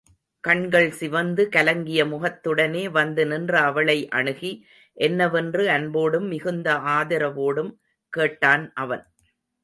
கண்கள் 0.43 0.87
சிவந்து 0.91 1.49
கலங்கிய 1.49 2.05
முகத்துடனே 2.05 2.89
வந்து 2.89 3.23
நின்ற 3.27 3.53
அவளை 3.59 3.95
அணுகி, 4.09 4.51
என்னவென்று 4.97 5.69
அன்போடும் 5.69 6.27
மிகுந்த 6.27 6.73
ஆதரவோடும் 6.95 7.71
கேட்டான் 8.13 8.65
அவன். 8.75 9.05